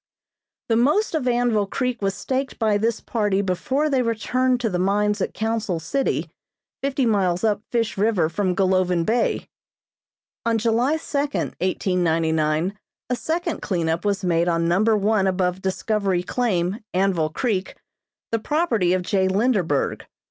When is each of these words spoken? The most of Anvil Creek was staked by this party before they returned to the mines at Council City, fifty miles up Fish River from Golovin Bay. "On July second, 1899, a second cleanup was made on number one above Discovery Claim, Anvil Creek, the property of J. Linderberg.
The 0.69 0.75
most 0.75 1.13
of 1.13 1.27
Anvil 1.27 1.67
Creek 1.67 2.01
was 2.01 2.15
staked 2.15 2.57
by 2.57 2.75
this 2.79 2.99
party 3.01 3.43
before 3.43 3.87
they 3.87 4.01
returned 4.01 4.59
to 4.61 4.69
the 4.71 4.79
mines 4.79 5.21
at 5.21 5.35
Council 5.35 5.79
City, 5.79 6.31
fifty 6.81 7.05
miles 7.05 7.43
up 7.43 7.61
Fish 7.69 7.99
River 7.99 8.27
from 8.27 8.55
Golovin 8.55 9.05
Bay. 9.05 9.47
"On 10.43 10.57
July 10.57 10.97
second, 10.97 11.49
1899, 11.59 12.79
a 13.11 13.15
second 13.15 13.61
cleanup 13.61 14.03
was 14.03 14.23
made 14.23 14.47
on 14.47 14.67
number 14.67 14.97
one 14.97 15.27
above 15.27 15.61
Discovery 15.61 16.23
Claim, 16.23 16.79
Anvil 16.95 17.29
Creek, 17.29 17.75
the 18.31 18.39
property 18.39 18.93
of 18.93 19.03
J. 19.03 19.27
Linderberg. 19.27 20.01